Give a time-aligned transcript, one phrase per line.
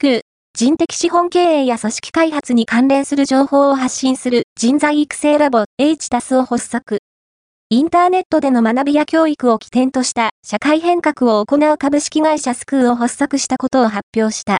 [0.00, 0.22] 空、
[0.58, 7.00] 人的資本経営や組織開発に関連する情報を発信する人材育成ラボ H タスを発足。
[7.68, 14.58] インターネットでの学びや教育を起点とした社会変革を行う株式会社スクーを発足したことを発表した。